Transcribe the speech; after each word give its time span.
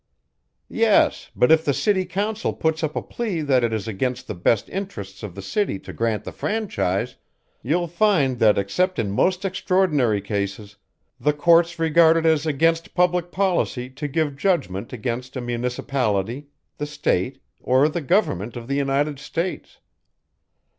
"Yes, 0.67 1.29
but 1.35 1.51
if 1.51 1.63
the 1.63 1.75
city 1.75 2.05
council 2.05 2.53
puts 2.53 2.83
up 2.83 2.95
a 2.95 3.03
plea 3.03 3.41
that 3.41 3.63
it 3.63 3.71
is 3.71 3.87
against 3.87 4.25
the 4.25 4.33
best 4.33 4.67
interests 4.69 5.21
of 5.21 5.35
the 5.35 5.43
city 5.43 5.77
to 5.77 5.93
grant 5.93 6.23
the 6.23 6.31
franchise, 6.31 7.17
you'll 7.61 7.85
find 7.87 8.39
that 8.39 8.57
except 8.57 8.97
in 8.97 9.11
most 9.11 9.45
extraordinary 9.45 10.19
cases, 10.19 10.75
the 11.19 11.33
courts 11.33 11.77
regard 11.77 12.17
it 12.17 12.25
as 12.25 12.47
against 12.47 12.95
public 12.95 13.31
policy 13.31 13.91
to 13.91 14.07
give 14.07 14.35
judgment 14.35 14.91
against 14.91 15.35
a 15.37 15.41
municipality, 15.41 16.47
the 16.79 16.87
State 16.87 17.39
or 17.61 17.87
the 17.87 18.01
Government 18.01 18.57
of 18.57 18.67
the 18.67 18.77
United 18.77 19.19
States. 19.19 19.77